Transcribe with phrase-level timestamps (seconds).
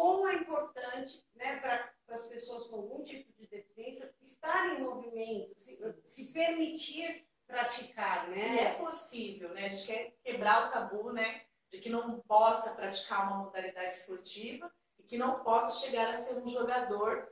[0.00, 5.52] como é importante né, para as pessoas com algum tipo de deficiência estar em movimento,
[5.54, 8.54] se, se permitir praticar, né?
[8.54, 9.66] E é possível, né?
[9.66, 11.44] A gente quer quebrar o tabu, né?
[11.68, 16.40] De que não possa praticar uma modalidade esportiva e que não possa chegar a ser
[16.42, 17.30] um jogador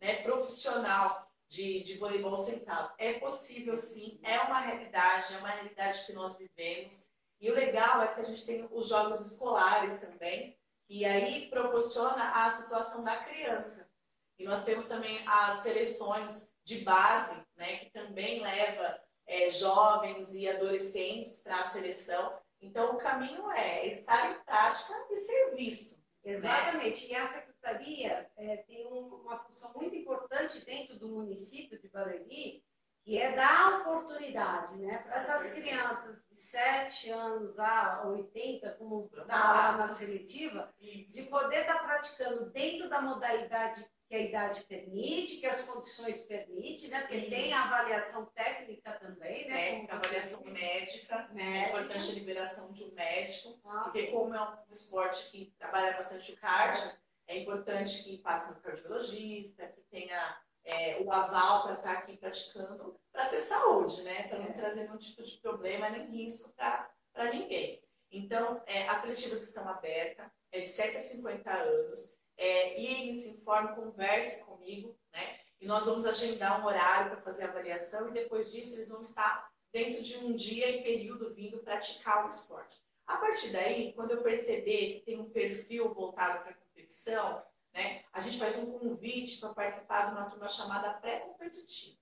[0.00, 2.92] né, profissional de, de voleibol sentado.
[2.98, 7.08] É possível sim, é uma realidade, é uma realidade que nós vivemos.
[7.40, 10.59] E o legal é que a gente tem os jogos escolares também,
[10.90, 13.92] que aí proporciona a situação da criança.
[14.36, 20.48] E nós temos também as seleções de base, né, que também leva é, jovens e
[20.48, 22.36] adolescentes para a seleção.
[22.60, 25.96] Então, o caminho é estar em prática e ser visto.
[26.24, 26.32] Né?
[26.32, 27.06] Exatamente.
[27.06, 27.12] Né?
[27.12, 32.64] E a secretaria é, tem uma função muito importante dentro do município de Barueri,
[33.04, 39.52] que é dar oportunidade né, para essas crianças de 7 anos a 80, como está
[39.52, 45.36] lá na seletiva, de poder estar tá praticando dentro da modalidade que a idade permite,
[45.36, 47.02] que as condições permitem, né?
[47.02, 47.30] Porque Isso.
[47.30, 49.70] tem a avaliação técnica também, né?
[49.70, 51.40] Técnica, avaliação médica, médica.
[51.40, 55.92] É importante a liberação de um médico, ah, porque como é um esporte que trabalha
[55.92, 56.90] bastante o cardio,
[57.28, 62.16] é importante que passe no cardiologista, que tenha é, o aval para estar tá aqui
[62.16, 64.28] praticando, para ser saúde, né?
[64.28, 64.52] Para não é.
[64.52, 67.82] trazer nenhum tipo de problema nem risco para ninguém.
[68.10, 73.36] Então, é, as seletivas estão abertas, é de 7 a 50 anos é, irem, se
[73.36, 75.38] informe, converse comigo, né?
[75.60, 79.02] E nós vamos agendar um horário para fazer a avaliação e depois disso eles vão
[79.02, 82.80] estar dentro de um dia e período vindo praticar o esporte.
[83.06, 88.02] A partir daí, quando eu perceber que tem um perfil voltado para a competição, né,
[88.12, 91.98] a gente faz um convite para participar de uma turma chamada pré-competitiva.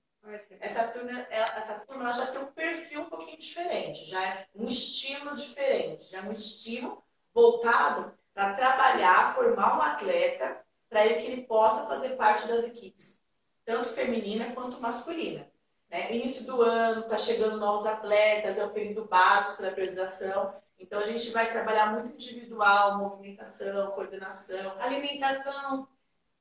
[0.61, 5.35] Essa turma, essa turma já tem um perfil um pouquinho diferente, já é um estilo
[5.35, 7.03] diferente, já é um estilo
[7.33, 13.23] voltado para trabalhar, formar um atleta para que ele possa fazer parte das equipes,
[13.65, 15.49] tanto feminina quanto masculina.
[15.91, 16.15] Né?
[16.15, 20.55] Início do ano, está chegando novos atletas, é o período básico da priorização.
[20.79, 24.81] Então a gente vai trabalhar muito individual, movimentação, coordenação.
[24.81, 25.89] Alimentação.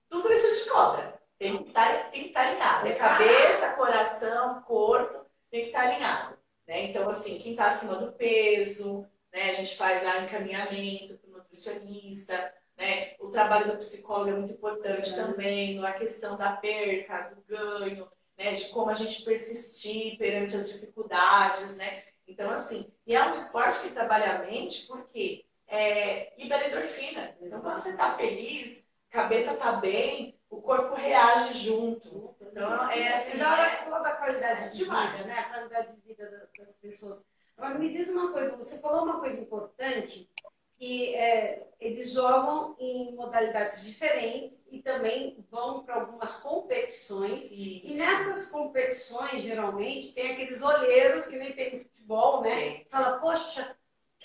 [0.10, 1.22] Tudo isso a gente cobra.
[1.40, 2.88] Tem que estar, tá, tem que estar tá alinhado.
[2.88, 6.38] É cabeça, coração, corpo, tem que estar tá alinhado.
[6.68, 6.86] Né?
[6.86, 9.52] Então, assim, quem está acima do peso, né?
[9.52, 13.16] a gente faz lá encaminhamento nutricionista, né?
[13.20, 15.16] O trabalho do psicólogo é muito importante é.
[15.16, 18.54] também, a questão da perca, do ganho, né?
[18.54, 22.04] De como a gente persistir perante as dificuldades, né?
[22.38, 27.36] Então, assim, e é um esporte que trabalha a mente porque é, libera endorfina.
[27.42, 32.36] Então, quando você está feliz, a cabeça está bem, o corpo reage junto.
[32.40, 33.38] Então, é assim.
[33.38, 33.76] Melhora é...
[33.86, 35.40] toda a qualidade de vida, né?
[35.40, 37.26] A qualidade de vida das pessoas.
[37.58, 40.30] Agora, me diz uma coisa, você falou uma coisa importante
[40.78, 47.46] que é, eles jogam em modalidades diferentes e também vão para algumas competições.
[47.52, 47.88] Isso.
[47.88, 52.86] E nessas competições, geralmente, tem aqueles olheiros que nem tem no futebol, né?
[52.90, 53.76] Fala, poxa,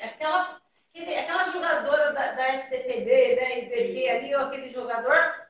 [0.01, 0.61] aquela,
[0.95, 5.47] aquela jogadora da, da STPD, da IBP ali, ou aquele jogador,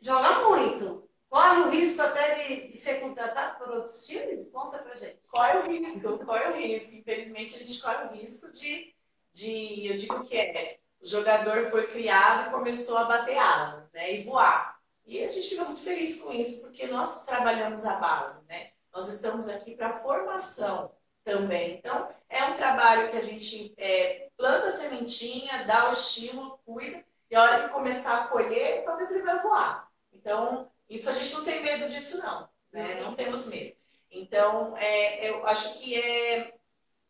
[0.00, 1.08] joga muito.
[1.30, 4.46] Corre o risco até de, de, ser contratado por outros times?
[4.52, 5.18] Conta pra gente.
[5.28, 6.94] Corre o risco, corre o risco.
[6.94, 8.94] Infelizmente, a gente corre o risco de
[9.32, 14.14] de, eu digo que é, o jogador foi criado e começou a bater asas, né,
[14.14, 14.80] e voar.
[15.04, 18.70] E a gente fica muito feliz com isso, porque nós trabalhamos a base, né?
[18.92, 20.92] Nós estamos aqui para formação
[21.24, 21.76] também.
[21.76, 27.04] Então, é um trabalho que a gente é, planta a sementinha, dá o estímulo, cuida,
[27.30, 29.90] e a hora que começar a colher, talvez ele vai voar.
[30.12, 32.48] Então, isso a gente não tem medo disso, não.
[32.70, 33.00] Né?
[33.00, 33.76] Não temos medo.
[34.10, 36.54] Então, é, eu acho que é,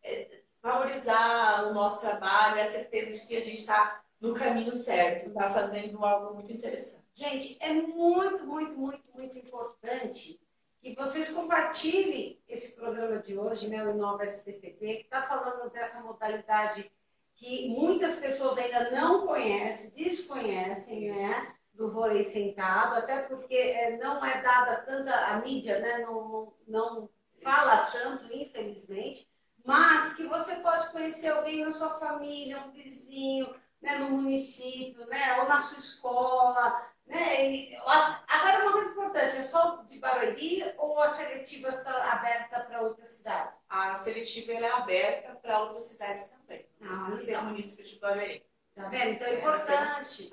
[0.02, 5.28] é valorizar o nosso trabalho, a certeza de que a gente está no caminho certo,
[5.28, 7.08] está fazendo algo muito interessante.
[7.12, 10.40] Gente, é muito, muito, muito, muito importante
[10.80, 16.00] que vocês compartilhem esse programa de hoje, né, o Inova STPP, que está falando dessa
[16.02, 16.90] modalidade
[17.34, 24.24] que muitas pessoas ainda não conhecem, desconhecem, né, do vôlei sentado, até porque é, não
[24.24, 27.08] é dada tanta a mídia, né, não, não
[27.42, 29.28] fala tanto, infelizmente
[29.64, 35.48] mas você pode conhecer alguém na sua família, um vizinho, né, no município, né, ou
[35.48, 36.80] na sua escola.
[37.06, 37.50] Né?
[37.50, 42.80] E, agora, uma coisa importante, é só de Barueri ou a seletiva está aberta para
[42.80, 43.58] outras cidades?
[43.68, 46.66] A seletiva é aberta para outras cidades também.
[46.80, 48.46] Não ah, precisa ser o município de Barueri.
[48.74, 49.10] Tá vendo?
[49.10, 50.30] Então é, importante.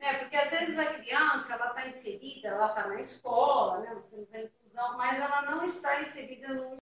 [0.00, 3.94] É, porque às vezes a criança ela está inserida, ela está na escola, né?
[3.94, 6.76] Nós temos a inclusão, mas ela não está inserida no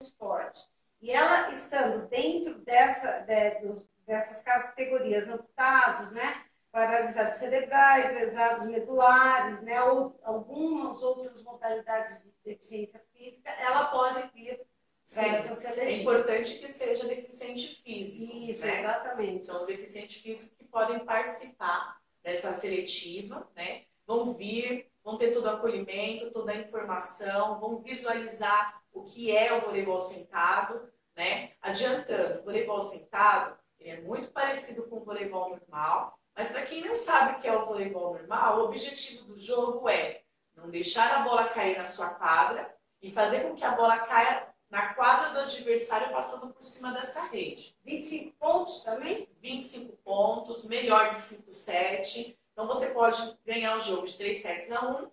[0.00, 0.68] esporte.
[1.02, 6.44] E ela estando dentro dessa, de, dessas categorias amputados, né?
[6.72, 14.58] paralisados cerebrais, lesados medulares, né, ou algumas outras modalidades de deficiência física, ela pode vir
[15.04, 15.82] essa seletiva.
[15.82, 18.34] É importante que seja deficiente físico.
[18.34, 18.80] Isso, né?
[18.80, 19.44] exatamente.
[19.44, 23.82] São os deficientes físicos que podem participar dessa seletiva, né?
[24.06, 29.52] Vão vir, vão ter todo o acolhimento, toda a informação, vão visualizar o que é
[29.52, 31.52] o voleibol sentado, né?
[31.60, 36.84] Adiantando, o voleibol sentado ele é muito parecido com o voleibol normal, mas para quem
[36.84, 40.22] não sabe o que é o voleibol normal, o objetivo do jogo é
[40.54, 44.48] não deixar a bola cair na sua quadra e fazer com que a bola caia
[44.70, 47.76] na quadra do adversário passando por cima dessa rede.
[47.84, 49.28] 25 pontos também?
[49.40, 52.38] 25 pontos, melhor de 5 sets.
[52.52, 55.10] Então você pode ganhar o jogo de 3 sets a 1,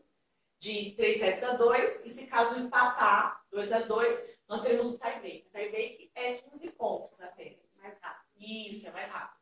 [0.60, 5.00] de 3 sets a 2, e se caso empatar 2 a 2, nós teremos o
[5.00, 5.48] tie-break.
[5.48, 7.60] O tie-break é 15 pontos apenas.
[7.82, 8.30] Mais rápido.
[8.38, 9.40] Isso, é mais rápido.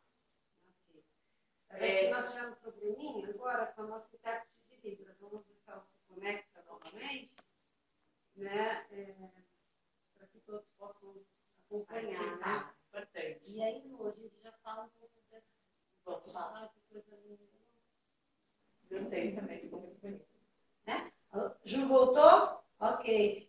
[1.67, 2.05] Parece é...
[2.05, 5.17] que nós tivemos um probleminha agora com a nossa intérprete de Libras.
[5.19, 7.35] Vamos ver se ela se conecta novamente,
[8.35, 8.87] né?
[8.91, 9.15] É,
[10.15, 11.15] para que todos possam
[11.65, 12.37] acompanhar.
[12.37, 12.73] Né?
[12.87, 13.55] Importante.
[13.55, 15.41] E aí, hoje, a gente já fala um pouco da.
[16.05, 16.69] Vamos falar.
[16.69, 17.43] Que coisa linda.
[18.89, 20.25] Gostei também, ficou muito bonito.
[20.85, 21.11] Né?
[21.65, 22.63] Ju voltou?
[22.79, 23.46] Ok.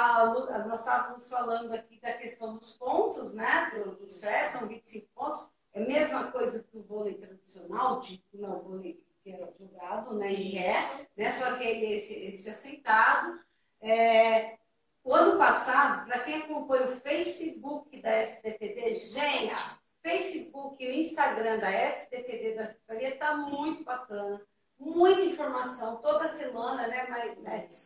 [0.00, 3.70] A, nós estávamos falando aqui da questão dos pontos, né?
[3.74, 5.52] Do, do CES, são 25 pontos.
[5.74, 10.16] É a mesma coisa que o vôlei tradicional, tipo, não, o vôlei que era jogado,
[10.16, 10.32] né?
[10.32, 10.72] Em pé,
[11.16, 11.30] né?
[11.32, 13.38] Só que ele esse, esse assentado.
[13.82, 14.58] É,
[15.04, 21.58] o ano passado, para quem acompanha o Facebook da STPD, gente, Facebook e o Instagram
[21.58, 24.40] da STPD da Secretaria está muito bacana
[24.80, 27.06] muita informação toda semana, né?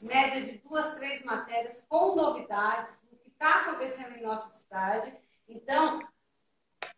[0.05, 5.14] Média de duas, três matérias com novidades do que está acontecendo em nossa cidade.
[5.46, 6.00] Então,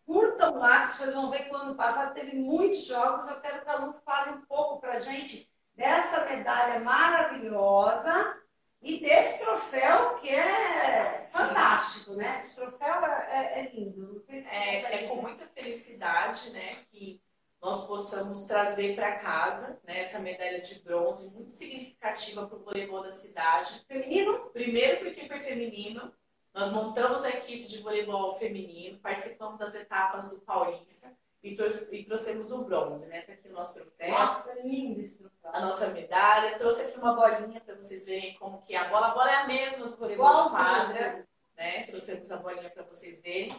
[0.04, 3.28] curtam lá, que vocês vão ver que o ano passado teve muitos jogos.
[3.28, 8.40] Eu quero que a Lu fale um pouco para a gente dessa medalha maravilhosa
[8.80, 12.36] e desse troféu que é fantástico, né?
[12.38, 14.14] Esse troféu é, é, é lindo.
[14.14, 16.70] Não sei se é, é com muita felicidade, né?
[16.90, 17.20] Que
[17.60, 23.02] nós possamos trazer para casa né, essa medalha de bronze muito significativa para o voleibol
[23.02, 23.84] da cidade.
[23.88, 24.50] Feminino?
[24.50, 26.12] Primeiro porque foi feminino.
[26.54, 31.52] Nós montamos a equipe de voleibol feminino, participamos das etapas do Paulista e,
[31.92, 33.22] e trouxemos o bronze, né?
[33.22, 34.10] Tá aqui o nosso troféu.
[34.10, 35.50] Nossa, lindo esse troféu.
[35.52, 36.58] A nossa medalha.
[36.58, 39.08] Trouxe aqui uma bolinha para vocês verem como que é a bola.
[39.08, 41.26] A bola é a mesma do voleibol de quadra.
[41.56, 41.82] Né?
[41.84, 43.54] Trouxemos a bolinha para vocês verem.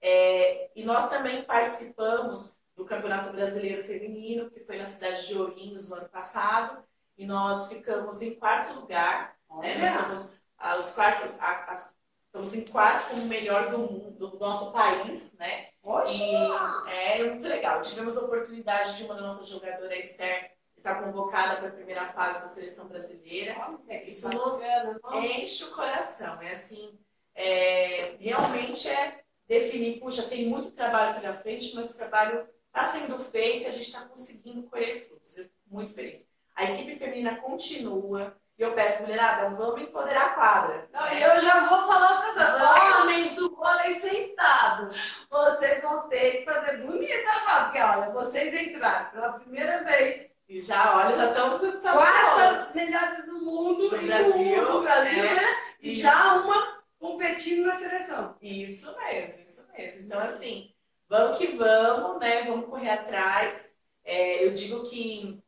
[0.00, 5.88] É, e nós também participamos do Campeonato Brasileiro Feminino, que foi na cidade de Ourinhos
[5.88, 6.82] no ano passado,
[7.16, 9.36] e nós ficamos em quarto lugar.
[9.60, 9.78] Né?
[9.78, 11.72] Nós somos ah, os quartos, a,
[12.26, 15.68] estamos em quarto como melhor do mundo, do nosso país, né?
[16.10, 16.34] E
[16.90, 17.80] é muito legal.
[17.82, 22.40] Tivemos a oportunidade de uma das nossas jogadoras, Esther, estar convocada para a primeira fase
[22.40, 23.54] da seleção brasileira.
[24.06, 24.60] Isso nos
[25.12, 26.40] enche o coração.
[26.42, 26.98] É assim,
[27.34, 33.18] é, realmente é definir, puxa, tem muito trabalho pela frente, mas o trabalho está sendo
[33.18, 35.38] feito e a gente está conseguindo colher frutos.
[35.38, 36.28] Eu muito feliz.
[36.56, 38.34] A equipe feminina continua.
[38.58, 40.88] E eu peço, mulherada, vamos empoderar a quadra.
[40.92, 43.00] Não, eu já vou falar coisa.
[43.00, 44.90] Homens do vôlei sentado.
[45.30, 50.36] Vocês vão ter que fazer bonita a porque olha, vocês entraram pela primeira vez.
[50.48, 53.90] E já, olha, já estamos estando Quartas melhores do mundo.
[53.90, 54.70] No Brasil.
[54.70, 55.56] No Brasil, é, né?
[55.80, 58.36] E já uma competindo na seleção.
[58.40, 60.06] Isso mesmo, isso mesmo.
[60.06, 60.71] Então, assim,
[61.12, 62.44] vamos que vamos, né?
[62.44, 63.78] Vamos correr atrás.
[64.02, 65.38] É, eu digo que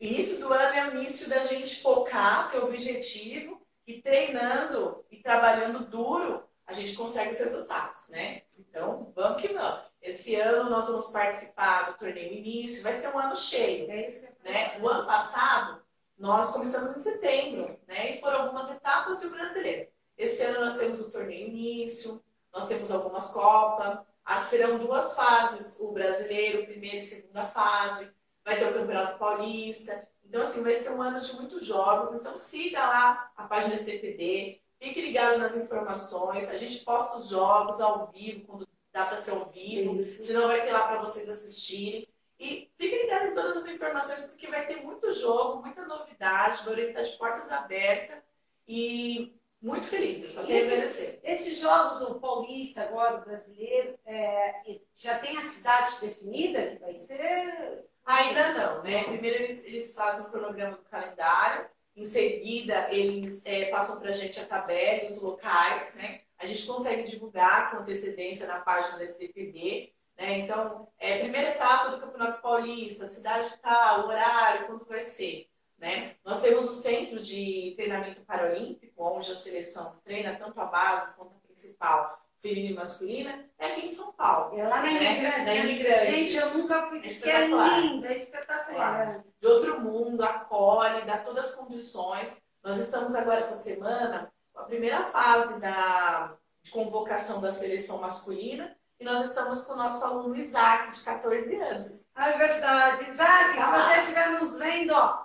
[0.00, 5.86] início do ano é o início da gente focar, ter objetivo, e treinando e trabalhando
[5.86, 8.42] duro, a gente consegue os resultados, né?
[8.58, 9.80] Então, vamos que vamos.
[10.02, 13.88] Esse ano nós vamos participar do torneio início, vai ser um ano cheio.
[13.88, 14.10] É
[14.42, 14.80] né?
[14.82, 15.80] O ano passado,
[16.18, 18.10] nós começamos em setembro, né?
[18.10, 19.88] E foram algumas etapas e o brasileiro.
[20.18, 22.22] Esse ano nós temos o torneio início,
[22.52, 24.00] nós temos algumas copas,
[24.40, 28.12] serão duas fases, o brasileiro, primeira e segunda fase,
[28.44, 30.06] vai ter o Campeonato Paulista.
[30.24, 32.12] Então, assim, vai ser um ano de muitos jogos.
[32.14, 36.50] Então, siga lá a página STPD, fique ligado nas informações.
[36.50, 40.22] A gente posta os jogos ao vivo, quando dá para ser ao vivo, Isso.
[40.22, 42.06] senão vai ter lá para vocês assistirem.
[42.38, 46.80] E fique ligado em todas as informações, porque vai ter muito jogo, muita novidade, vai
[46.82, 48.22] estar de portas abertas.
[48.66, 51.20] E muito feliz, eu só queria esse, agradecer.
[51.24, 56.94] Esses jogos, o paulista, agora o brasileiro, é, já tem a cidade definida que vai
[56.94, 57.84] ser?
[58.04, 59.04] Ainda não, né?
[59.04, 64.12] Primeiro eles, eles fazem o cronograma do calendário, em seguida eles é, passam para a
[64.12, 66.22] gente a tabela e os locais, né?
[66.38, 70.38] A gente consegue divulgar com antecedência na página da STPD, Né?
[70.38, 75.48] Então, é, primeira etapa do Campeonato Paulista, cidade tal, horário, quando vai ser.
[75.78, 76.16] Né?
[76.24, 81.36] Nós temos o centro de treinamento paralímpico, onde a seleção treina tanto a base quanto
[81.36, 84.58] a principal, feminina e masculina, é aqui em São Paulo.
[84.58, 85.02] É lá na né?
[85.02, 85.50] Imigrante.
[85.50, 86.16] Imigrante.
[86.16, 86.98] Gente, eu nunca fui.
[86.98, 87.80] É que é espetacular.
[87.80, 89.24] linda, é espetacular.
[89.40, 92.42] de outro mundo, acolhe, dá todas as condições.
[92.62, 98.76] Nós estamos agora essa semana com a primeira fase da, de convocação da seleção masculina
[99.00, 102.04] e nós estamos com o nosso aluno Isaac, de 14 anos.
[102.14, 103.08] Ah, é verdade.
[103.08, 103.88] Isaac, Tá se lá.
[103.94, 105.24] você estiver nos vendo, ó,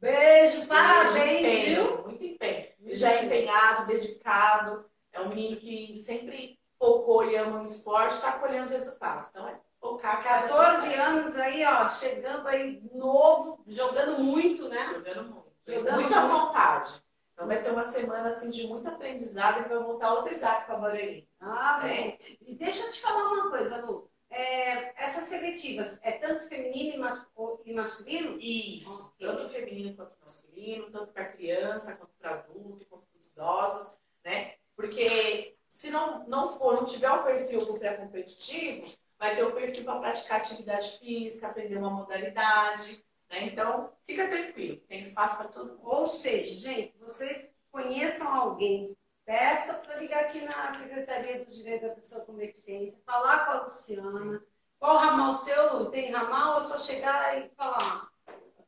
[0.00, 2.02] beijo, parabéns, Muito empenho, viu?
[2.04, 2.68] Muito empenho.
[2.92, 8.32] Já é empenhado, dedicado, é um menino que sempre focou e ama o esporte, está
[8.32, 9.28] colhendo os resultados.
[9.28, 14.92] Então é focar cada 14 anos aí, ó, chegando aí novo, jogando muito, né?
[14.94, 15.50] Jogando muito.
[15.66, 16.34] Jogando muita muito.
[16.34, 17.02] vontade.
[17.32, 20.76] Então vai ser uma semana assim de muito aprendizado e vai voltar outro Isaac para
[20.76, 21.28] Barueri.
[21.40, 22.18] Ah, bem.
[22.46, 24.09] E deixa eu te falar uma coisa, Lu.
[24.30, 27.26] É, essas seletivas, é tanto feminino e, mas-
[27.64, 28.38] e masculino?
[28.40, 29.08] Isso.
[29.16, 29.26] Ok.
[29.26, 34.54] Tanto feminino quanto masculino, tanto para criança, quanto para adulto, quanto para os idosos, né?
[34.76, 38.86] Porque se não, não for, não tiver o perfil do pré-competitivo,
[39.18, 43.44] vai ter o perfil para praticar atividade física, aprender uma modalidade, né?
[43.44, 45.80] Então, fica tranquilo, tem espaço para todo mundo.
[45.88, 48.96] Ou seja, gente, vocês conheçam alguém,
[49.30, 53.62] peça para ligar aqui na Secretaria do Direito da Pessoa com Deficiência, falar com a
[53.62, 54.42] Luciana.
[54.76, 55.88] Qual ramal seu?
[55.90, 58.10] Tem ramal ou é só chegar e falar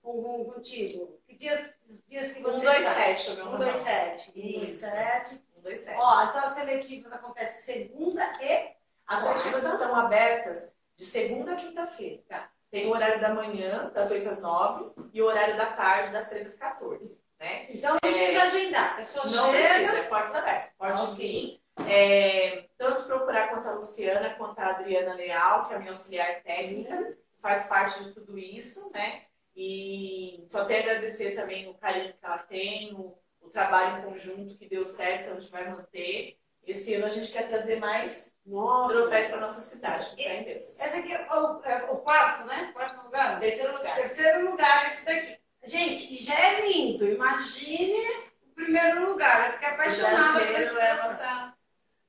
[0.00, 1.18] com, contigo?
[1.26, 4.32] Que dias, dias que você 127, o meu 127.
[4.36, 4.86] Isso.
[4.86, 5.28] 127.
[5.64, 5.98] 127.
[6.00, 12.22] Ó, então as seletivas acontecem segunda e As seletivas estão abertas de segunda a quinta-feira.
[12.28, 12.51] Tá.
[12.72, 16.28] Tem o horário da manhã, das 8 às 9, e o horário da tarde, das
[16.30, 17.22] 13 às 14.
[17.38, 17.66] Né?
[17.70, 18.92] Então não precisa agendar.
[18.92, 19.68] A pessoa Não chega.
[19.68, 20.70] precisa, é portas abertas.
[20.78, 21.14] Pode Ok.
[21.16, 21.62] vir.
[21.90, 26.42] É, tanto procurar quanto a Luciana, quanto a Adriana Leal, que é a minha auxiliar
[26.42, 29.22] técnica, faz parte de tudo isso, né?
[29.54, 34.10] E só tenho a agradecer também o carinho que ela tem, o, o trabalho em
[34.10, 36.38] conjunto que deu certo, a gente vai manter.
[36.66, 38.94] Esse ano a gente quer trazer mais Nossa.
[38.94, 40.78] troféus para nossa cidade, fé em Deus.
[40.80, 42.70] Esse aqui é o, é o quarto, né?
[42.72, 43.40] Quarto lugar.
[43.40, 43.96] Terceiro lugar.
[43.96, 45.38] Terceiro lugar, esse daqui.
[45.64, 47.08] Gente, já é lindo.
[47.08, 48.06] Imagine
[48.46, 49.46] o primeiro lugar.
[49.48, 51.54] Eu fiquei O apaixonada por esse brasileiro é a nossa,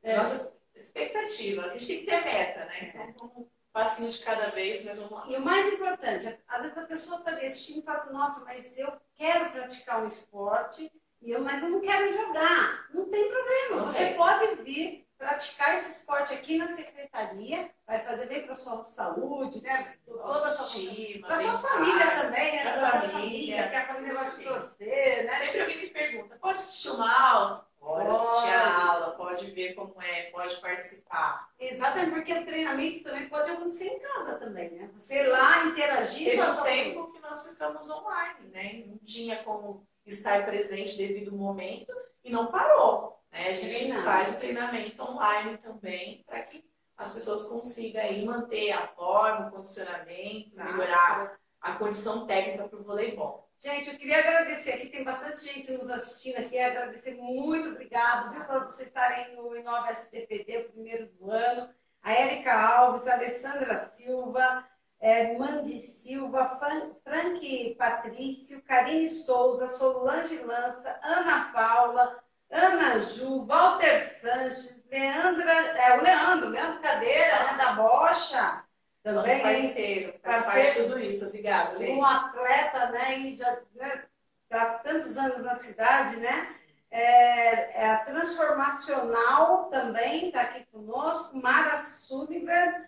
[0.04, 0.18] É.
[0.18, 1.66] nossa expectativa.
[1.66, 2.94] A gente tem que ter meta, né?
[3.14, 5.26] Então, um passinho de cada vez, mas vamos lá.
[5.28, 8.78] E o mais importante, às vezes a pessoa está assistindo e fala assim, nossa, mas
[8.78, 10.92] eu quero praticar um esporte,
[11.24, 12.86] e eu, mas eu não quero jogar.
[12.94, 13.86] Não tem problema.
[13.86, 18.84] Você pode vir praticar esse esporte aqui na secretaria, vai fazer bem para a sua
[18.84, 19.96] saúde, né?
[20.06, 22.62] Toda a sua Para sua família também, né?
[22.62, 23.12] Pra Pra sua família.
[23.14, 24.44] família, que a família vai Sim.
[24.44, 25.34] torcer, né?
[25.34, 27.68] Sempre alguém me pergunta, pode assistir uma aula?
[27.80, 31.50] Pode assistir a aula, pode ver como é, pode participar.
[31.60, 34.90] Exatamente, porque o treinamento também pode acontecer em casa também, né?
[34.94, 38.84] Você ir lá interagir Teve a um tempo que nós ficamos online, né?
[38.88, 41.94] Não tinha como estar presente devido ao momento
[42.24, 43.20] e não parou.
[43.32, 43.48] Né?
[43.48, 46.64] A gente faz o treinamento online também para que
[46.98, 50.64] as pessoas consigam aí manter a forma, o condicionamento, Tá.
[50.66, 53.50] melhorar a condição técnica para o voleibol.
[53.58, 58.44] Gente, eu queria agradecer aqui, tem bastante gente nos assistindo aqui, agradecer muito, obrigado, viu,
[58.44, 61.74] por vocês estarem no Inova STPD, o primeiro do ano.
[62.02, 64.68] A Érica Alves, a Alessandra Silva,
[65.04, 74.00] é, Mandy Silva, Fran- Frank Patrício, Karine Souza, Solange Lança, Ana Paula, Ana Ju, Walter
[74.02, 78.64] Sanches, Leandra, é, o Leandro, Leandro Cadeira, né, da Bocha,
[79.06, 79.42] Nosso também.
[79.42, 80.64] parceiro, faz Parceiro.
[80.68, 81.26] parte de tudo isso.
[81.28, 81.92] Obrigada, Lê.
[81.92, 84.06] um atleta, né, e já né,
[84.52, 86.48] há tantos anos na cidade, né?
[86.96, 92.86] É, é a transformacional também está aqui conosco, Mara Sullivan.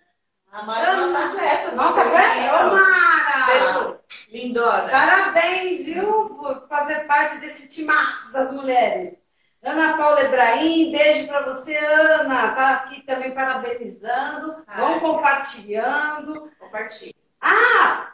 [0.56, 1.72] A Mara é nossa atleta.
[1.72, 3.46] Nossa atleta, Ô, Mara!
[3.46, 4.88] Beijo, lindona.
[4.88, 9.18] Parabéns, viu, por fazer parte desse timaço das mulheres.
[9.62, 12.52] Ana Paula Ebrahim, beijo para você, Ana.
[12.52, 14.56] Tá aqui também parabenizando.
[14.66, 15.00] Ah, Vão é.
[15.00, 16.50] compartilhando.
[16.58, 17.12] Compartilha.
[17.38, 18.12] Ah,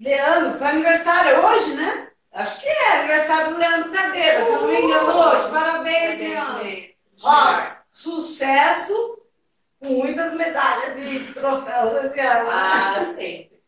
[0.00, 2.08] Leandro, foi aniversário hoje, né?
[2.32, 5.50] Acho que é aniversário do Leandro Cadeira, se eu não me engano, hoje.
[5.52, 6.84] Parabéns, Leandro.
[7.22, 7.62] Ó,
[7.92, 9.15] sucesso
[9.86, 12.50] muitas medalhas e troféus esse ano.
[12.50, 13.62] Ah, sempre.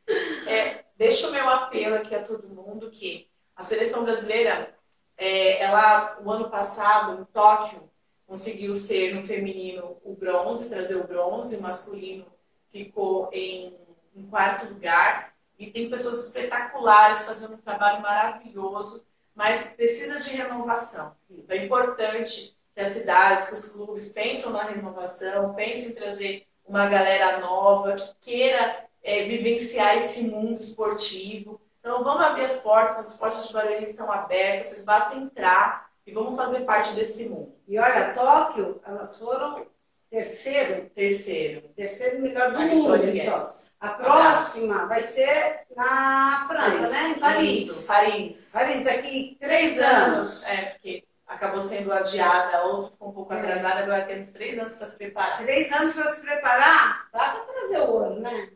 [0.47, 0.85] É,
[1.27, 4.75] o meu apelo aqui a todo mundo que a seleção brasileira,
[5.17, 7.91] é, ela, o ano passado, em Tóquio,
[8.27, 12.27] conseguiu ser no feminino o bronze, trazer o bronze, o masculino
[12.69, 13.81] ficou em,
[14.15, 15.35] em quarto lugar.
[15.59, 21.17] E tem pessoas espetaculares fazendo um trabalho maravilhoso, mas precisa de renovação.
[21.49, 26.87] É importante que as cidades, que os clubes pensam na renovação, pensem em trazer uma
[26.87, 31.61] galera nova que queira é, vivenciar esse mundo esportivo.
[31.81, 36.13] Então vamos abrir as portas, as portas de Barueri estão abertas, vocês basta entrar e
[36.13, 37.53] vamos fazer parte desse mundo.
[37.67, 39.67] E olha, Tóquio, elas foram
[40.09, 43.09] terceiro, terceiro, terceiro melhor do mundo.
[43.09, 43.45] Então.
[43.81, 47.09] A próxima vai ser na França, Paris, né?
[47.09, 47.87] Em Paris.
[47.89, 48.53] Paris.
[48.55, 50.49] Paris, daqui três anos.
[50.49, 53.39] É, porque acabou sendo adiada, outra ficou um pouco é.
[53.39, 55.39] atrasada, agora temos três anos para se preparar.
[55.39, 57.09] Três anos para se preparar?
[57.13, 58.51] Dá para trazer o ouro, né?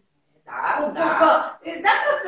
[0.45, 0.91] Dá, dá.
[0.93, 1.59] Dá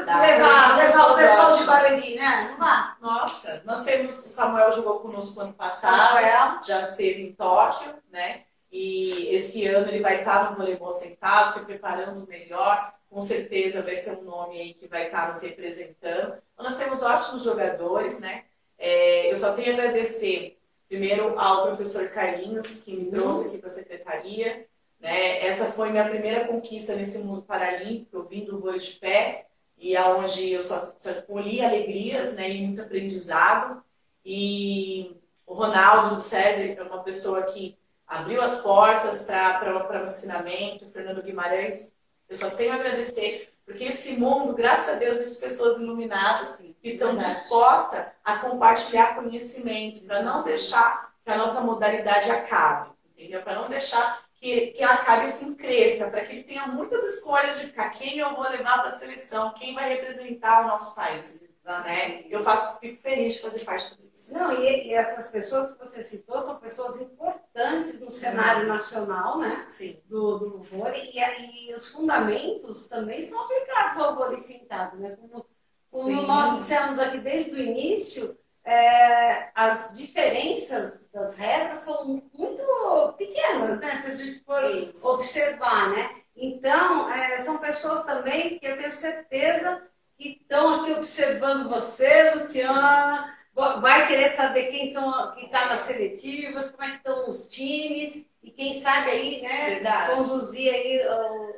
[0.05, 2.49] para levar, levar o pessoal de Barueri, né?
[2.51, 2.97] Não dá?
[3.01, 6.61] Nossa, nós temos, o Samuel jogou conosco ano passado, Samuel.
[6.63, 8.45] já esteve em Tóquio, né?
[8.71, 12.93] E esse ano ele vai estar no voleibol sentado, se preparando melhor.
[13.09, 16.35] Com certeza vai ser um nome aí que vai estar nos representando.
[16.53, 18.45] Então, nós temos ótimos jogadores, né?
[18.79, 23.69] É, eu só tenho a agradecer primeiro ao professor Carlinhos, que me trouxe aqui para
[23.69, 24.67] a secretaria.
[25.01, 25.47] Né?
[25.47, 28.17] Essa foi minha primeira conquista nesse mundo paralímpico.
[28.17, 29.47] Eu vim do vôlei de pé
[29.79, 32.51] e aonde eu só, só colhi alegrias né?
[32.51, 33.83] e muito aprendizado.
[34.25, 35.17] E
[35.47, 37.77] o Ronaldo do César é uma pessoa que
[38.07, 41.97] abriu as portas para o ensinamento, Fernando Guimarães.
[42.29, 46.77] Eu só tenho a agradecer, porque esse mundo, graças a Deus, existe pessoas iluminadas que
[46.91, 53.43] estão dispostas a compartilhar conhecimento, para não deixar que a nossa modalidade acabe, entendeu?
[53.43, 57.69] Para não deixar que, que acabe assim cresça, para que ele tenha muitas escolhas de
[57.69, 61.43] ficar quem eu vou levar para a seleção, quem vai representar o nosso país.
[61.65, 62.25] Né?
[62.29, 64.04] Eu faço, fico feliz de fazer parte isso.
[64.33, 69.65] Não, e, e, essas pessoas que você citou são pessoas importantes no cenário nacional, né?
[69.67, 70.01] Sim.
[70.07, 71.11] Do, do vôlei.
[71.13, 75.17] E, e os fundamentos também são aplicados ao vôlei sentado, né?
[75.17, 75.45] Como,
[75.91, 83.81] como nós dissemos aqui desde o início, é, as diferenças das regras são muito pequenas,
[83.81, 83.97] né?
[83.97, 85.09] Se a gente for isso.
[85.09, 86.15] observar, né?
[86.37, 93.34] Então, é, são pessoas também que eu tenho certeza que estão aqui observando você, Luciana,
[93.55, 98.27] vai querer saber quem são que está nas seletivas, como é que estão os times
[98.43, 100.15] e quem sabe aí, né, Verdade.
[100.15, 101.01] conduzir aí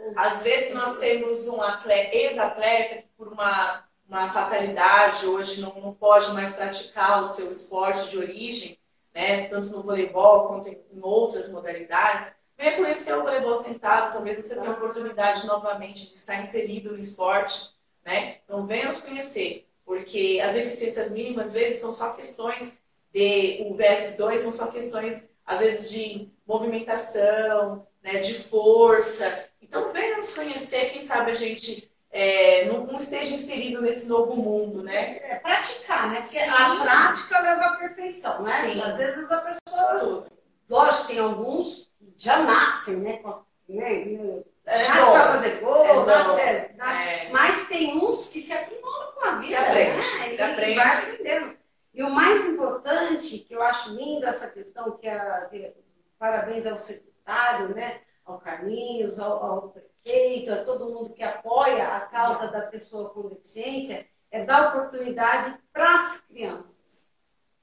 [0.07, 0.17] os...
[0.17, 1.61] Às vezes nós temos um
[2.13, 8.11] ex-atleta que por uma, uma fatalidade hoje não, não pode mais praticar o seu esporte
[8.11, 8.79] de origem,
[9.15, 14.55] né, tanto no voleibol quanto em outras modalidades, venha conhecer o voleibol sentado, talvez você
[14.55, 17.75] tenha a oportunidade novamente de estar inserido no esporte
[18.07, 18.39] né?
[18.45, 22.81] Então venham nos conhecer, porque as deficiências mínimas, às vezes, são só questões
[23.15, 23.65] de.
[23.71, 29.49] O VS2 são só questões, às vezes, de movimentação, né, de força.
[29.63, 34.37] Então venham nos conhecer, quem sabe a gente é, não, não, esteja inserido nesse novo
[34.37, 35.19] mundo, né?
[35.19, 36.21] É praticar, né?
[36.21, 36.51] Porque Sim.
[36.51, 38.53] a prática leva à perfeição, né?
[38.53, 38.81] Sim.
[38.81, 40.27] Às vezes a pessoa.
[40.69, 43.21] Lógico, tem alguns que já nascem, né?
[43.69, 49.13] Né é, nasce para fazer gol, é, nasce, é, mas tem uns que se aprimoram
[49.13, 49.47] com a vida.
[49.47, 50.33] Se aprende, né?
[50.33, 50.75] se aprende.
[50.75, 51.57] vai aprendendo.
[51.95, 55.73] E o mais importante, que eu acho lindo essa questão, que, é, que
[56.19, 58.01] parabéns ao secretário, né?
[58.25, 63.29] ao Carlinhos, ao, ao, prefeito, a todo mundo que apoia a causa da pessoa com
[63.29, 67.13] deficiência, é dar oportunidade para as crianças.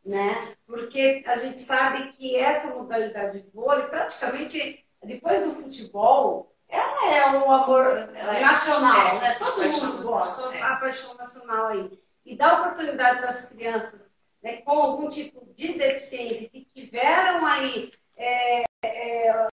[0.05, 0.55] Né?
[0.65, 7.37] Porque a gente sabe que essa modalidade de vôlei, praticamente, depois do futebol, ela é
[7.37, 9.35] um amor é, nacional, é, né?
[9.35, 10.61] Todo mundo gosta, é.
[10.61, 12.01] a paixão nacional aí.
[12.25, 18.63] E dá oportunidade das crianças né, com algum tipo de deficiência que tiveram aí é,
[18.83, 19.47] é,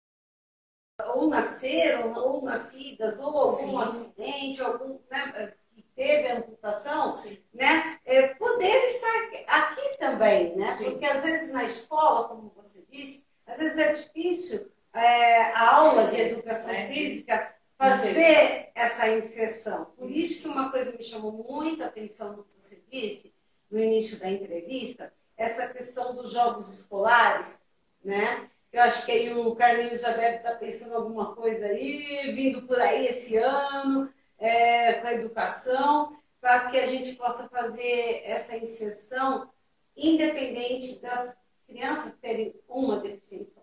[1.08, 3.82] ou nasceram, ou nascidas, ou algum Sim.
[3.82, 7.44] acidente, algum né, que teve amputação, Sim.
[7.52, 10.72] né, é, poder estar aqui também, né?
[10.72, 10.92] Sim.
[10.92, 16.08] Porque às vezes na escola, como você disse, às vezes é difícil é, a aula
[16.08, 16.88] de educação é.
[16.88, 19.86] física fazer essa inserção.
[19.98, 23.34] Por isso que uma coisa me chamou muita atenção no que você disse
[23.70, 27.62] no início da entrevista, essa questão dos jogos escolares,
[28.04, 28.50] né?
[28.72, 32.80] Eu acho que aí o Carlinhos já deve estar pensando alguma coisa aí, vindo por
[32.80, 39.50] aí esse ano, é, com a educação, para que a gente possa fazer essa inserção
[39.96, 43.57] independente das crianças terem uma deficiência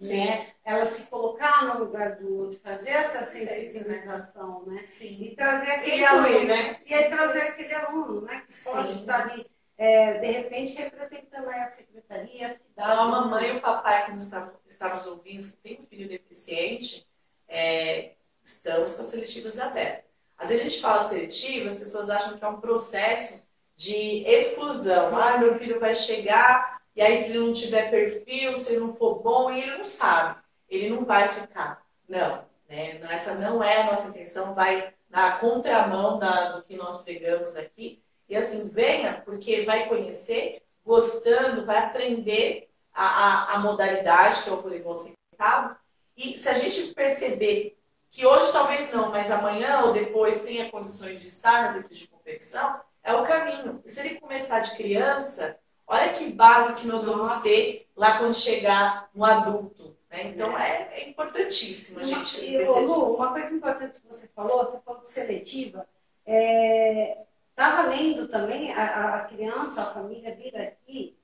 [0.00, 0.52] Né?
[0.64, 4.82] Ela se colocar no lugar do outro, fazer essa sensibilização, né?
[4.84, 5.22] Sim.
[5.22, 6.80] E trazer aquele aluno, né?
[6.86, 8.42] E aí trazer aquele aluno, né?
[8.46, 8.72] Que Sim.
[8.72, 12.70] pode estar ali, é, de repente, representando a secretaria, a cidade.
[12.72, 14.32] Então, a mamãe e o papai que nos
[14.66, 17.06] estamos ouvindo, que tem um filho deficiente,
[17.46, 20.10] é, estamos com as seletivas abertas.
[20.38, 25.20] Às vezes a gente fala seletiva, as pessoas acham que é um processo de exclusão.
[25.20, 28.94] Ah, meu filho vai chegar e aí, se ele não tiver perfil, se ele não
[28.94, 30.40] for bom, ele não sabe.
[30.68, 31.84] Ele não vai ficar.
[32.08, 32.44] Não.
[32.68, 33.00] Né?
[33.10, 38.02] Essa não é a nossa intenção, vai na contramão da, do que nós pregamos aqui.
[38.28, 44.52] E assim, venha, porque vai conhecer, gostando, vai aprender a, a, a modalidade, que é
[44.52, 45.76] o voleibol sentado.
[46.16, 47.76] E se a gente perceber
[48.10, 52.08] que hoje talvez não, mas amanhã ou depois tenha condições de estar nas equipes de
[52.08, 53.80] competição, é o caminho.
[53.84, 55.58] E se ele começar de criança,
[55.90, 57.42] olha que base que nós vamos Nossa.
[57.42, 59.96] ter lá quando chegar um adulto.
[60.08, 60.28] Né?
[60.28, 64.80] Então é, é importantíssimo a gente esquecer Lu, Uma coisa importante que você falou, você
[64.80, 65.86] falou de seletiva.
[66.24, 71.18] Estava é, lendo também, a, a, criança, a família vir aqui,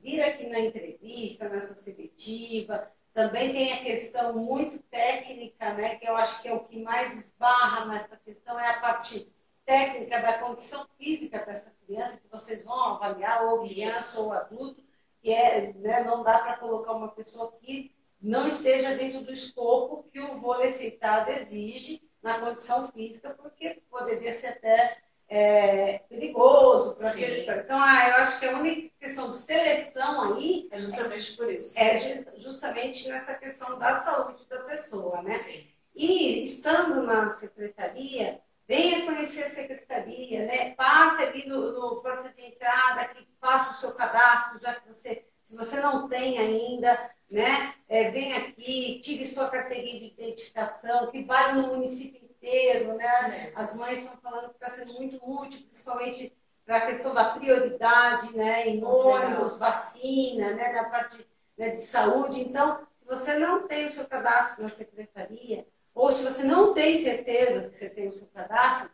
[0.00, 2.88] vir aqui na entrevista, nessa seletiva.
[3.12, 7.16] Também tem a questão muito técnica, né, que eu acho que é o que mais
[7.16, 9.32] esbarra nessa questão, é a parte
[9.66, 14.82] técnica da condição física dessa criança, que vocês vão avaliar, ou criança ou adulto,
[15.20, 20.08] que é, né, não dá para colocar uma pessoa que não esteja dentro do escopo
[20.10, 24.98] que o vôlei sentado exige na condição física, porque poderia ser até
[25.28, 26.96] é, perigoso.
[26.96, 27.50] Para aquele...
[27.50, 31.78] Então, ah, eu acho que a única questão de seleção aí é justamente por isso.
[31.78, 31.98] É
[32.38, 35.34] justamente nessa questão da saúde da pessoa, né?
[35.34, 35.66] Sim.
[35.94, 40.74] E estando na secretaria, venha conhecer a secretaria, né?
[40.74, 45.24] Passe ali no, no porta de entrada, que faça o seu cadastro, já que você,
[45.42, 47.74] se você não tem ainda, né?
[47.88, 53.52] É, vem aqui, tire sua carteirinha de identificação, que vale no município inteiro, né?
[53.54, 58.36] As mães estão falando que está sendo muito útil, principalmente para a questão da prioridade,
[58.36, 58.68] né?
[58.68, 60.72] Em ônibus, vacina, né?
[60.72, 61.26] Na parte
[61.56, 62.40] né, de saúde.
[62.40, 66.94] Então, se você não tem o seu cadastro na secretaria, ou se você não tem
[66.94, 68.90] certeza que você tem o seu cadastro,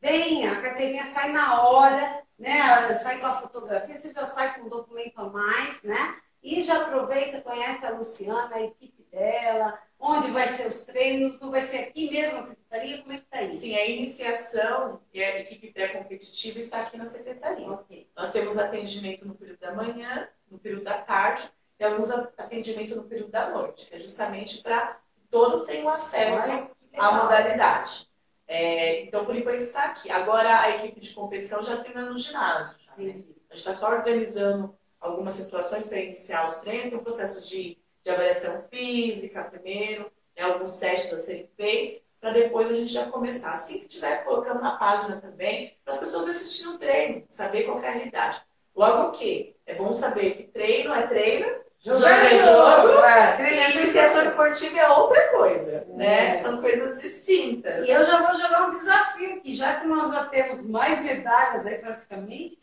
[0.00, 2.92] venha, a carteirinha sai na hora, né?
[2.96, 6.20] Sai com a fotografia, você já sai com um documento a mais, né?
[6.42, 11.52] E já aproveita, conhece a Luciana, a equipe dela, onde vai ser os treinos, não
[11.52, 13.60] vai ser aqui mesmo na secretaria, como é que está isso?
[13.60, 17.70] Sim, a iniciação e a equipe pré-competitiva está aqui na secretaria.
[17.70, 18.10] Okay.
[18.16, 23.04] Nós temos atendimento no período da manhã, no período da tarde, e alguns atendimento no
[23.04, 24.98] período da noite, é justamente para
[25.30, 28.08] todos tenham acesso à modalidade.
[28.46, 30.10] É, então, por enquanto está aqui.
[30.10, 32.76] Agora, a equipe de competição já treina no ginásio.
[32.80, 33.22] Já, né?
[33.50, 37.78] A gente está só organizando algumas situações para iniciar os treinos, tem um processo de,
[38.04, 43.06] de avaliação física primeiro, né, alguns testes a serem feitos, para depois a gente já
[43.06, 43.52] começar.
[43.52, 47.82] Assim que estiver colocando na página também, para as pessoas assistirem o treino, saber qual
[47.82, 48.42] é a realidade.
[48.74, 54.22] Logo que é bom saber que treino é treino, jogo é jogo, é, e iniciação
[54.22, 55.96] esportiva é outra coisa, é.
[55.96, 56.38] né?
[56.38, 57.88] São coisas distintas.
[57.88, 61.66] E eu já vou jogar um desafio aqui, já que nós já temos mais medalhas
[61.66, 62.58] aí praticamente,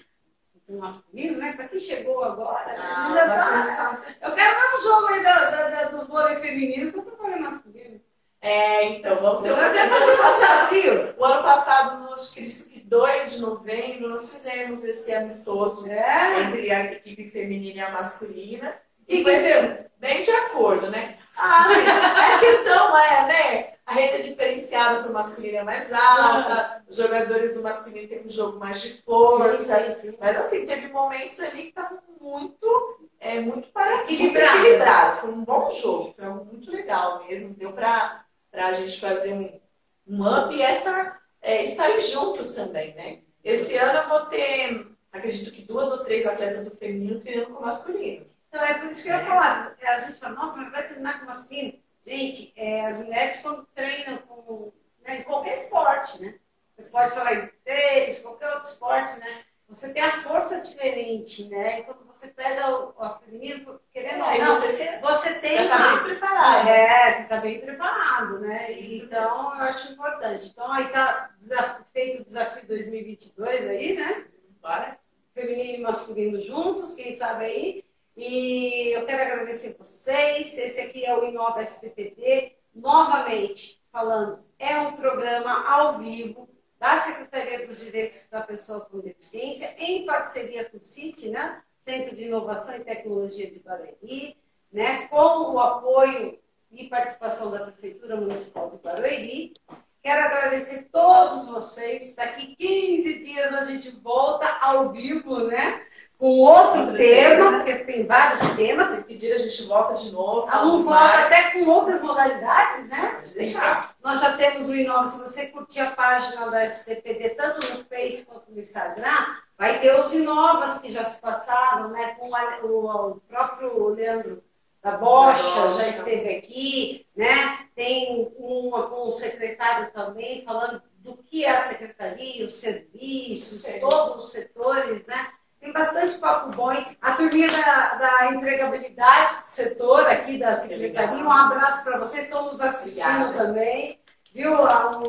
[0.69, 1.53] masculino, né?
[1.53, 4.01] Para quem chegou agora, ah, já tá...
[4.21, 7.39] Eu quero dar um jogo aí da, da, da, do vôlei feminino para o vôlei
[7.39, 8.01] masculino.
[8.39, 11.15] É, então, vamos ter uma desafio.
[11.17, 16.43] O ano passado, no acredito que 2 de novembro, nós fizemos esse amistoso é.
[16.43, 18.75] entre a equipe feminina e a masculina.
[19.07, 21.17] E, e assim, bem de acordo, né?
[21.37, 22.35] Ah, sim.
[22.35, 23.73] a questão é, né?
[23.85, 28.25] A rede é diferenciada para o masculino é mais alta, os jogadores do masculino têm
[28.25, 29.55] um jogo mais de força.
[29.55, 30.17] Sim, sim, sim.
[30.19, 34.57] Mas assim, teve momentos ali que estavam muito, é, muito para equilibrado.
[34.59, 35.21] equilibrado.
[35.21, 37.55] Foi um bom jogo, foi muito legal mesmo.
[37.55, 43.21] Deu para a gente fazer um, um up e essa é, estarem juntos também, né?
[43.41, 47.59] Esse ano eu vou ter, acredito que duas ou três atletas do feminino treinando com
[47.61, 48.25] o masculino.
[48.47, 49.75] Então é por isso que eu ia falar.
[49.81, 51.79] A gente fala, nossa, mas vai treinar com o masculino?
[52.05, 54.71] Gente, é, as mulheres quando treinam com,
[55.05, 56.39] né, em qualquer esporte, né?
[56.77, 59.43] Você pode falar de tênis, qualquer outro esporte, né?
[59.67, 61.81] Você tem a força diferente, né?
[61.81, 65.63] E quando você pega o, feminino, querendo ou não, você, você tem.
[65.63, 66.67] Está bem preparado.
[66.69, 68.71] É, você está bem preparado, né?
[68.71, 70.49] Isso então, eu acho importante.
[70.49, 74.25] Então, aí está feito o desafio 2022 aí, né?
[74.61, 74.97] Bora.
[75.33, 77.86] Feminino e masculino juntos, quem sabe aí.
[78.17, 80.57] E eu quero agradecer vocês.
[80.57, 82.55] Esse aqui é o Inova STPD.
[82.73, 86.49] Novamente, falando, é um programa ao vivo
[86.79, 91.61] da Secretaria dos Direitos da Pessoa com Deficiência, em parceria com o CIT, né?
[91.77, 94.35] Centro de Inovação e Tecnologia de Barueri,
[94.71, 95.07] né?
[95.09, 96.39] com o apoio
[96.71, 99.53] e participação da Prefeitura Municipal de Barueri.
[100.01, 102.15] Quero agradecer todos vocês.
[102.15, 105.85] Daqui 15 dias a gente volta ao vivo, né?
[106.17, 108.87] Com outro, outro tema, tema, porque tem vários temas.
[108.87, 110.49] Se pedir, a gente volta de novo.
[110.49, 113.23] A Lu volta até com outras modalidades, né?
[113.35, 113.95] deixar.
[114.03, 115.05] Nós já temos o Inova.
[115.05, 119.97] Se você curtir a página da STPD, tanto no Face quanto no Instagram, vai ter
[119.99, 122.15] os Inovas que já se passaram, né?
[122.19, 122.29] Com
[122.63, 124.43] o, o próprio Leandro
[124.81, 127.67] da Bocha, já esteve aqui, né?
[127.75, 134.25] Tem uma com o secretário também falando do que é a secretaria, os serviços, todos
[134.25, 135.31] os setores, né?
[135.67, 136.71] Tem bastante papo bom.
[137.01, 142.45] A turminha da, da empregabilidade do setor aqui da secretaria, um abraço para vocês, estão
[142.45, 143.33] nos assistindo Obrigada.
[143.33, 143.99] também.
[144.33, 144.53] Viu?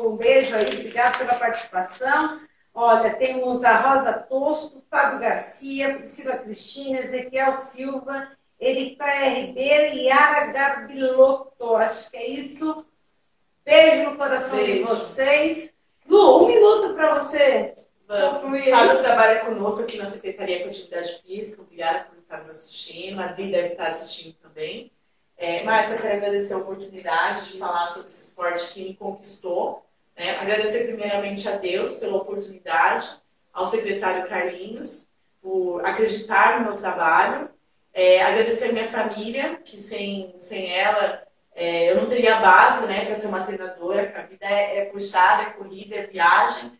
[0.03, 2.41] Um beijo aí, obrigado pela participação.
[2.73, 8.27] Olha, temos a Rosa Tosto, Fábio Garcia, Priscila Cristina, Ezequiel Silva,
[8.59, 11.77] Erika Ribeiro e Yara Gabiloto.
[11.77, 12.85] Acho que é isso.
[13.63, 14.73] Beijo no coração Beijo.
[14.73, 15.73] de vocês.
[16.05, 17.73] Lu, um minuto para você.
[18.71, 21.61] Fábio trabalha conosco aqui na Secretaria de Atividade Física.
[21.61, 23.21] Obrigada por estar nos assistindo.
[23.21, 24.91] A Adri deve estar assistindo também.
[25.37, 29.85] É, Márcia, quero agradecer a oportunidade de falar sobre esse esporte que me conquistou.
[30.17, 30.31] Né?
[30.39, 33.21] Agradecer primeiramente a Deus pela oportunidade,
[33.53, 37.47] ao secretário Carlinhos, por acreditar no meu trabalho.
[37.93, 41.21] É, agradecer a minha família, que sem, sem ela
[41.53, 44.85] é, eu não teria base né, para ser uma treinadora, porque a vida é, é
[44.85, 46.78] puxada, é corrida, é viagem.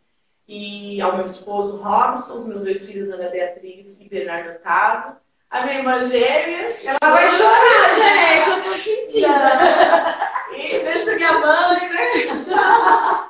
[0.51, 5.15] E ao meu esposo Robson, os meus dois filhos, Ana Beatriz e Bernardo Otávio
[5.49, 6.85] a minha irmã gêmeas.
[6.85, 9.27] Ela vai chorar, gente, eu tô sentindo.
[10.55, 13.29] e beijo pra minha mãe, né?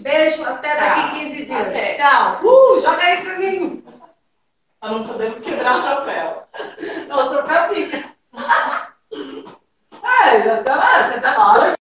[0.00, 1.66] Beijo, até daqui 15 dias.
[1.68, 1.94] Até.
[1.94, 2.40] Tchau.
[2.44, 3.84] Uh, joga aí pra mim.
[4.82, 6.42] Nós não podemos quebrar o troféu.
[7.08, 8.04] Não, o troféu fica.
[10.02, 11.38] Ai, tá ah, você tá.
[11.38, 11.75] Nossa,